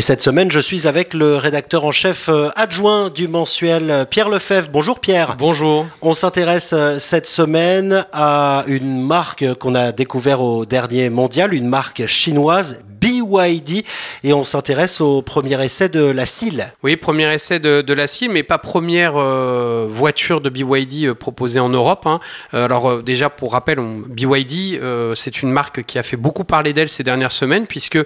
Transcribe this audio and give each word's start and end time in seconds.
Et 0.00 0.02
cette 0.02 0.22
semaine, 0.22 0.50
je 0.50 0.60
suis 0.60 0.88
avec 0.88 1.12
le 1.12 1.36
rédacteur 1.36 1.84
en 1.84 1.90
chef 1.90 2.30
euh, 2.30 2.48
adjoint 2.56 3.10
du 3.10 3.28
mensuel 3.28 3.90
euh, 3.90 4.04
Pierre 4.06 4.30
Lefebvre. 4.30 4.70
Bonjour 4.72 4.98
Pierre. 4.98 5.36
Bonjour. 5.36 5.84
On 6.00 6.14
s'intéresse 6.14 6.70
euh, 6.72 6.98
cette 6.98 7.26
semaine 7.26 8.06
à 8.10 8.64
une 8.66 9.02
marque 9.04 9.52
qu'on 9.58 9.74
a 9.74 9.92
découvert 9.92 10.40
au 10.40 10.64
dernier 10.64 11.10
mondial, 11.10 11.52
une 11.52 11.68
marque 11.68 12.06
chinoise, 12.06 12.78
BYD, 13.30 13.84
et 14.24 14.32
on 14.32 14.44
s'intéresse 14.44 15.00
au 15.00 15.22
premier 15.22 15.62
essai 15.64 15.88
de 15.88 16.04
la 16.04 16.26
CIL. 16.26 16.72
Oui, 16.82 16.96
premier 16.96 17.32
essai 17.32 17.58
de, 17.58 17.80
de 17.80 17.94
la 17.94 18.06
CIL, 18.06 18.30
mais 18.30 18.42
pas 18.42 18.58
première 18.58 19.14
euh, 19.16 19.86
voiture 19.88 20.40
de 20.40 20.50
BYD 20.50 21.04
euh, 21.06 21.14
proposée 21.14 21.60
en 21.60 21.68
Europe. 21.68 22.06
hein. 22.06 22.20
Euh, 22.54 22.64
alors 22.64 23.02
déjà, 23.02 23.30
pour 23.30 23.52
rappel, 23.52 23.78
on- 23.78 24.02
BYD, 24.06 24.78
euh, 24.80 25.14
c'est 25.14 25.42
une 25.42 25.50
marque 25.50 25.84
qui 25.84 25.98
a 25.98 26.02
fait 26.02 26.16
beaucoup 26.16 26.44
parler 26.44 26.72
d'elle 26.72 26.88
ces 26.88 27.02
dernières 27.04 27.32
semaines, 27.32 27.66
puisque 27.66 27.98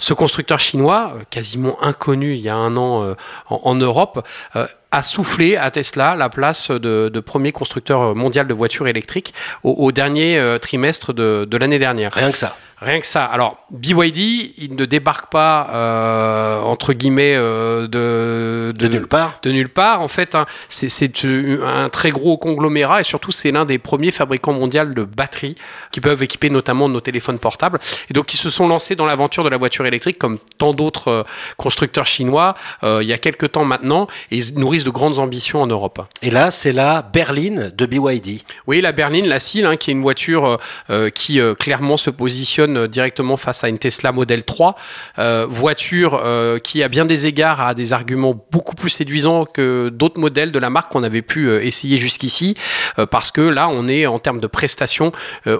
ce 0.00 0.14
constructeur 0.14 0.60
chinois, 0.60 1.14
quasiment 1.30 1.82
inconnu 1.82 2.34
il 2.34 2.40
y 2.40 2.48
a 2.48 2.54
un 2.54 2.76
an 2.76 3.02
euh, 3.02 3.14
en, 3.48 3.60
en 3.64 3.74
Europe, 3.74 4.24
euh, 4.54 4.66
a 4.92 5.02
soufflé 5.02 5.56
à 5.56 5.70
Tesla 5.70 6.14
la 6.16 6.28
place 6.28 6.70
de, 6.70 7.10
de 7.12 7.20
premier 7.20 7.50
constructeur 7.52 8.14
mondial 8.14 8.46
de 8.46 8.54
voitures 8.54 8.86
électriques 8.86 9.34
au, 9.64 9.72
au 9.72 9.92
dernier 9.92 10.38
euh, 10.38 10.58
trimestre 10.58 11.12
de, 11.12 11.46
de 11.50 11.56
l'année 11.56 11.78
dernière. 11.80 12.12
Rien 12.12 12.30
que 12.30 12.38
ça. 12.38 12.56
Rien 12.80 13.00
que 13.00 13.06
ça. 13.06 13.24
Alors, 13.24 13.56
BYD, 13.72 14.52
il 14.56 14.76
ne 14.76 14.84
débarque 14.84 15.30
pas, 15.32 15.68
euh, 15.72 16.60
entre 16.60 16.92
guillemets, 16.92 17.34
euh, 17.34 17.88
de, 17.88 18.72
De 18.78 18.86
nulle 18.86 19.08
part. 19.08 19.38
de 19.42 19.50
nulle 19.50 19.68
part. 19.68 20.00
En 20.00 20.06
fait, 20.06 20.36
hein, 20.36 20.46
c'est- 20.68 20.88
un 21.64 21.88
très 21.88 22.10
gros 22.10 22.36
conglomérat 22.38 23.00
et 23.00 23.04
surtout, 23.04 23.32
c'est 23.32 23.50
l'un 23.50 23.64
des 23.64 23.78
premiers 23.78 24.12
fabricants 24.12 24.52
mondiaux 24.52 24.84
de 24.84 25.02
batteries 25.02 25.56
qui 25.90 26.00
peuvent 26.00 26.22
équiper 26.22 26.50
notamment 26.50 26.88
nos 26.88 27.00
téléphones 27.00 27.40
portables. 27.40 27.80
Et 28.10 28.14
donc, 28.14 28.32
ils 28.32 28.36
se 28.36 28.48
sont 28.50 28.68
lancés 28.68 28.94
dans 28.94 29.06
l'aventure 29.06 29.42
de 29.42 29.48
la 29.48 29.56
voiture 29.56 29.84
électrique 29.86 30.18
comme 30.18 30.38
tant 30.58 30.72
d'autres 30.72 31.08
euh, 31.08 31.22
constructeurs 31.56 32.06
chinois 32.06 32.54
il 32.84 33.02
y 33.06 33.12
a 33.12 33.18
quelques 33.18 33.52
temps 33.52 33.64
maintenant 33.64 34.06
et 34.30 34.36
ils 34.36 34.54
nourrissent 34.58 34.84
de 34.84 34.90
grandes 34.90 35.18
ambitions 35.18 35.62
en 35.62 35.66
Europe. 35.66 36.00
Et 36.22 36.30
là, 36.30 36.50
c'est 36.50 36.72
la 36.72 37.02
berline 37.02 37.72
de 37.76 37.86
BYD. 37.86 38.42
Oui, 38.66 38.80
la 38.80 38.92
berline, 38.92 39.26
la 39.26 39.40
CIL, 39.40 39.66
hein, 39.66 39.76
qui 39.76 39.90
est 39.90 39.94
une 39.94 40.02
voiture 40.02 40.58
qui 41.14 41.40
clairement 41.58 41.96
se 41.96 42.10
positionne 42.10 42.67
euh, 42.76 42.88
directement 42.88 43.36
face 43.36 43.64
à 43.64 43.68
une 43.68 43.78
Tesla 43.78 44.12
Model 44.12 44.44
3, 44.44 44.76
euh, 45.18 45.46
voiture 45.48 46.20
euh, 46.22 46.58
qui 46.58 46.82
à 46.82 46.88
bien 46.88 47.04
des 47.04 47.26
égards 47.26 47.60
a 47.60 47.74
des 47.74 47.92
arguments 47.92 48.34
beaucoup 48.50 48.74
plus 48.74 48.90
séduisants 48.90 49.44
que 49.44 49.88
d'autres 49.88 50.20
modèles 50.20 50.52
de 50.52 50.58
la 50.58 50.70
marque 50.70 50.92
qu'on 50.92 51.02
avait 51.02 51.22
pu 51.22 51.50
essayer 51.56 51.98
jusqu'ici, 51.98 52.54
parce 53.10 53.30
que 53.30 53.40
là, 53.40 53.68
on 53.68 53.88
est 53.88 54.06
en 54.06 54.18
termes 54.18 54.40
de 54.40 54.46
prestations 54.46 55.12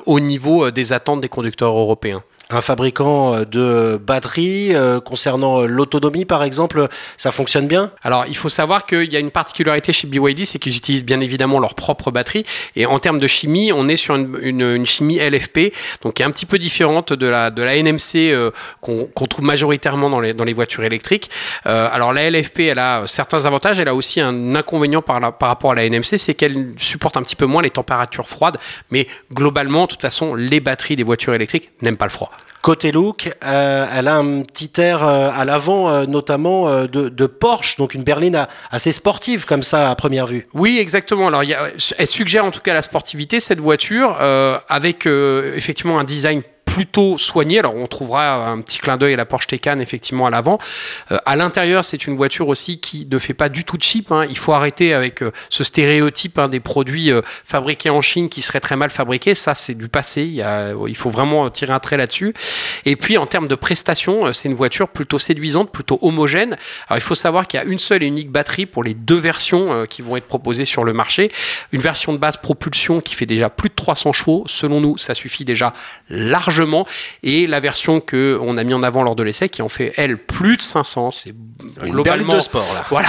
au 0.06 0.20
niveau 0.20 0.70
des 0.70 0.92
attentes 0.92 1.20
des 1.20 1.28
conducteurs 1.28 1.76
européens. 1.76 2.22
Un 2.50 2.62
fabricant 2.62 3.34
euh, 3.34 3.44
de 3.44 3.98
batteries, 4.02 4.74
euh, 4.74 5.00
concernant 5.00 5.60
euh, 5.60 5.66
l'autonomie 5.66 6.24
par 6.24 6.42
exemple, 6.42 6.88
ça 7.18 7.30
fonctionne 7.30 7.66
bien? 7.66 7.90
Alors, 8.02 8.24
il 8.26 8.36
faut 8.36 8.48
savoir 8.48 8.86
qu'il 8.86 9.12
y 9.12 9.16
a 9.16 9.18
une 9.18 9.30
particularité 9.30 9.92
chez 9.92 10.06
BYD, 10.06 10.46
c'est 10.46 10.58
qu'ils 10.58 10.74
utilisent 10.74 11.04
bien 11.04 11.20
évidemment 11.20 11.58
leur 11.58 11.74
propre 11.74 12.10
batterie. 12.10 12.44
Et 12.74 12.86
en 12.86 12.98
termes 12.98 13.20
de 13.20 13.26
chimie, 13.26 13.70
on 13.70 13.86
est 13.86 13.96
sur 13.96 14.14
une, 14.16 14.38
une- 14.40 14.62
une 14.62 14.86
chimie 14.86 15.18
LFP, 15.18 15.74
donc 16.00 16.14
qui 16.14 16.22
est 16.22 16.24
un 16.24 16.30
petit 16.30 16.46
peu 16.46 16.58
différente 16.58 17.12
de 17.12 17.26
la, 17.26 17.50
de 17.50 17.62
la 17.62 17.76
NMC 17.82 18.32
euh, 18.32 18.50
qu'on 18.80 19.26
trouve 19.28 19.44
majoritairement 19.44 20.08
dans 20.08 20.20
les, 20.20 20.32
dans 20.32 20.44
les 20.44 20.54
voitures 20.54 20.84
électriques. 20.84 21.30
Euh, 21.66 21.88
alors, 21.92 22.14
la 22.14 22.30
LFP, 22.30 22.60
elle 22.60 22.78
a 22.78 23.02
certains 23.06 23.44
avantages, 23.44 23.78
elle 23.78 23.88
a 23.88 23.94
aussi 23.94 24.22
un 24.22 24.54
inconvénient 24.54 25.02
par, 25.02 25.20
la- 25.20 25.32
par 25.32 25.50
rapport 25.50 25.72
à 25.72 25.74
la 25.74 25.84
NMC, 25.86 26.16
c'est 26.16 26.32
qu'elle 26.32 26.72
supporte 26.78 27.18
un 27.18 27.22
petit 27.22 27.36
peu 27.36 27.44
moins 27.44 27.60
les 27.60 27.68
températures 27.70 28.26
froides. 28.26 28.56
Mais 28.90 29.06
globalement, 29.34 29.82
de 29.82 29.88
toute 29.88 30.00
façon, 30.00 30.34
les 30.34 30.60
batteries 30.60 30.96
des 30.96 31.02
voitures 31.02 31.34
électriques 31.34 31.68
n'aiment 31.82 31.98
pas 31.98 32.06
le 32.06 32.10
froid. 32.10 32.30
Côté 32.60 32.90
look, 32.90 33.30
euh, 33.44 33.86
elle 33.94 34.08
a 34.08 34.16
un 34.16 34.42
petit 34.42 34.80
air 34.80 35.02
euh, 35.04 35.30
à 35.32 35.44
l'avant, 35.44 35.88
euh, 35.88 36.06
notamment 36.06 36.86
de, 36.86 37.26
Porsche, 37.26 37.76
donc 37.76 37.94
une 37.94 38.02
berline 38.02 38.48
assez 38.70 38.90
sportive 38.90 39.46
comme 39.46 39.62
ça 39.62 39.90
à 39.90 39.94
première 39.94 40.26
vue. 40.26 40.46
Oui, 40.54 40.78
exactement. 40.78 41.28
Alors, 41.28 41.42
elle 41.42 42.06
suggère 42.06 42.44
en 42.44 42.50
tout 42.50 42.60
cas 42.60 42.74
la 42.74 42.82
sportivité, 42.82 43.38
cette 43.38 43.60
voiture, 43.60 44.16
avec 44.68 45.06
effectivement 45.06 45.98
un 46.00 46.04
design 46.04 46.42
plutôt 46.78 47.18
soigné. 47.18 47.58
Alors, 47.58 47.74
on 47.74 47.88
trouvera 47.88 48.46
un 48.46 48.60
petit 48.60 48.78
clin 48.78 48.96
d'œil 48.96 49.14
à 49.14 49.16
la 49.16 49.24
Porsche 49.24 49.48
Taycan, 49.48 49.80
effectivement, 49.80 50.26
à 50.26 50.30
l'avant. 50.30 50.58
Euh, 51.10 51.18
à 51.26 51.34
l'intérieur, 51.34 51.82
c'est 51.82 52.06
une 52.06 52.16
voiture 52.16 52.46
aussi 52.46 52.78
qui 52.78 53.04
ne 53.10 53.18
fait 53.18 53.34
pas 53.34 53.48
du 53.48 53.64
tout 53.64 53.78
cheap. 53.80 54.12
hein. 54.12 54.26
Il 54.30 54.38
faut 54.38 54.52
arrêter 54.52 54.94
avec 54.94 55.24
euh, 55.24 55.32
ce 55.50 55.64
stéréotype 55.64 56.38
hein, 56.38 56.46
des 56.48 56.60
produits 56.60 57.10
euh, 57.10 57.20
fabriqués 57.44 57.90
en 57.90 58.00
Chine 58.00 58.28
qui 58.28 58.42
seraient 58.42 58.60
très 58.60 58.76
mal 58.76 58.90
fabriqués. 58.90 59.34
Ça, 59.34 59.56
c'est 59.56 59.74
du 59.74 59.88
passé. 59.88 60.22
Il, 60.22 60.46
il 60.86 60.96
faut 60.96 61.10
vraiment 61.10 61.50
tirer 61.50 61.72
un 61.72 61.80
trait 61.80 61.96
là-dessus. 61.96 62.32
Et 62.84 62.94
puis, 62.94 63.18
en 63.18 63.26
termes 63.26 63.48
de 63.48 63.56
prestations, 63.56 64.32
c'est 64.32 64.48
une 64.48 64.54
voiture 64.54 64.88
plutôt 64.88 65.18
séduisante, 65.18 65.72
plutôt 65.72 65.98
homogène. 66.00 66.56
Alors, 66.86 66.98
il 66.98 67.02
faut 67.02 67.16
savoir 67.16 67.48
qu'il 67.48 67.58
y 67.58 67.60
a 67.60 67.66
une 67.66 67.80
seule 67.80 68.04
et 68.04 68.06
unique 68.06 68.30
batterie 68.30 68.66
pour 68.66 68.84
les 68.84 68.94
deux 68.94 69.18
versions 69.18 69.84
qui 69.90 70.00
vont 70.00 70.16
être 70.16 70.28
proposées 70.28 70.64
sur 70.64 70.84
le 70.84 70.92
marché. 70.92 71.32
Une 71.72 71.80
version 71.80 72.12
de 72.12 72.18
base 72.18 72.36
propulsion 72.36 73.00
qui 73.00 73.16
fait 73.16 73.26
déjà 73.26 73.50
plus 73.50 73.68
de 73.68 73.74
300 73.74 74.12
chevaux. 74.12 74.44
Selon 74.46 74.80
nous, 74.80 74.96
ça 74.96 75.14
suffit 75.14 75.44
déjà 75.44 75.72
largement. 76.08 76.67
Et 77.22 77.46
la 77.46 77.60
version 77.60 78.00
que 78.00 78.38
on 78.42 78.56
a 78.56 78.64
mis 78.64 78.74
en 78.74 78.82
avant 78.82 79.02
lors 79.02 79.16
de 79.16 79.22
l'essai 79.22 79.48
qui 79.48 79.62
en 79.62 79.68
fait, 79.68 79.92
elle, 79.96 80.18
plus 80.18 80.56
de 80.56 80.62
500. 80.62 81.10
C'est 81.10 81.30
Une 81.30 81.90
globalement 81.92 82.04
berline 82.04 82.36
de 82.36 82.40
sport 82.40 82.66
là. 82.74 82.84
voilà, 82.90 83.08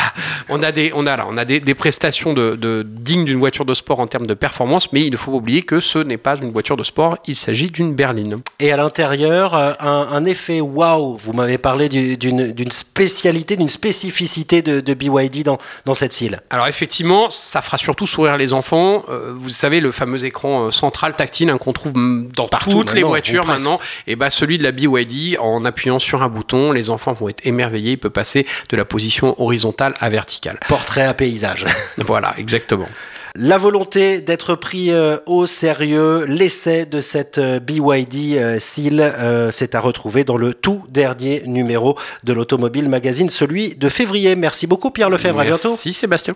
on 0.49 0.61
a 0.63 0.71
des, 0.71 0.91
on 0.95 1.05
a 1.05 1.15
là, 1.17 1.25
on 1.29 1.37
a 1.37 1.45
des, 1.45 1.59
des 1.59 1.73
prestations 1.75 2.33
de, 2.33 2.55
de- 2.55 2.85
dignes 2.87 3.25
d'une 3.25 3.39
voiture 3.39 3.65
de 3.65 3.73
sport 3.73 3.99
en 3.99 4.07
termes 4.07 4.27
de 4.27 4.33
performance, 4.33 4.91
mais 4.93 5.01
il 5.05 5.11
ne 5.11 5.17
faut 5.17 5.31
pas 5.31 5.37
oublier 5.37 5.63
que 5.63 5.79
ce 5.79 5.99
n'est 5.99 6.17
pas 6.17 6.35
une 6.37 6.51
voiture 6.51 6.77
de 6.77 6.83
sport, 6.83 7.17
il 7.27 7.35
s'agit 7.35 7.69
d'une 7.69 7.93
berline. 7.93 8.37
Et 8.59 8.71
à 8.71 8.77
l'intérieur, 8.77 9.55
euh, 9.55 9.73
un, 9.79 10.07
un 10.11 10.25
effet 10.25 10.61
waouh. 10.61 11.17
Vous 11.17 11.33
m'avez 11.33 11.57
parlé 11.57 11.89
du- 11.89 12.17
d'une 12.17 12.71
spécialité, 12.71 13.55
d'une 13.57 13.69
spécificité 13.69 14.61
de, 14.61 14.79
de 14.81 14.93
BYD 14.93 15.43
dans, 15.43 15.57
dans 15.85 15.93
cette 15.93 16.13
cile. 16.13 16.41
Alors 16.49 16.67
effectivement, 16.67 17.29
ça 17.29 17.61
fera 17.61 17.77
surtout 17.77 18.07
sourire 18.07 18.37
les 18.37 18.53
enfants. 18.53 19.03
Euh, 19.09 19.33
vous 19.35 19.49
savez, 19.49 19.79
le 19.79 19.91
fameux 19.91 20.23
écran 20.25 20.65
euh, 20.67 20.71
central 20.71 21.15
tactile 21.15 21.49
hein, 21.49 21.57
qu'on 21.57 21.73
trouve 21.73 21.93
mm, 21.95 22.29
dans 22.35 22.47
Partout 22.47 22.71
toutes 22.71 22.93
les 22.93 23.03
voitures. 23.03 23.48
Maintenant, 23.49 23.79
et 24.07 24.15
bah 24.15 24.29
celui 24.29 24.57
de 24.57 24.63
la 24.63 24.71
BYD, 24.71 25.37
en 25.39 25.65
appuyant 25.65 25.99
sur 25.99 26.21
un 26.21 26.29
bouton, 26.29 26.71
les 26.71 26.89
enfants 26.89 27.13
vont 27.13 27.29
être 27.29 27.45
émerveillés. 27.45 27.91
Il 27.91 27.97
peut 27.97 28.09
passer 28.09 28.45
de 28.69 28.77
la 28.77 28.85
position 28.85 29.39
horizontale 29.41 29.93
à 29.99 30.09
verticale. 30.09 30.59
Portrait 30.67 31.05
à 31.05 31.13
paysage. 31.13 31.65
voilà, 31.97 32.33
exactement. 32.37 32.87
La 33.35 33.57
volonté 33.57 34.21
d'être 34.21 34.55
pris 34.55 34.91
euh, 34.91 35.17
au 35.27 35.45
sérieux, 35.45 36.25
l'essai 36.25 36.85
de 36.85 36.99
cette 36.99 37.37
euh, 37.37 37.59
BYD 37.59 38.37
euh, 38.37 38.59
Seal, 38.59 38.99
euh, 38.99 39.51
c'est 39.51 39.75
à 39.75 39.81
retrouver 39.81 40.23
dans 40.23 40.37
le 40.37 40.53
tout 40.53 40.81
dernier 40.89 41.43
numéro 41.45 41.95
de 42.23 42.33
l'Automobile 42.33 42.89
Magazine, 42.89 43.29
celui 43.29 43.75
de 43.75 43.87
février. 43.87 44.35
Merci 44.35 44.65
beaucoup 44.65 44.89
Pierre 44.89 45.11
Lefebvre, 45.11 45.39
à 45.39 45.45
bientôt. 45.45 45.69
Merci 45.69 45.93
Sébastien. 45.93 46.33